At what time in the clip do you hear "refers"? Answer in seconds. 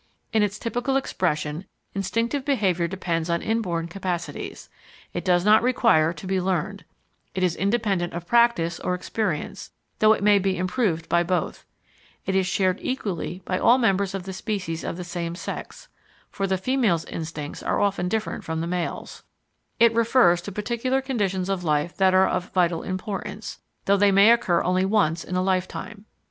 19.93-20.41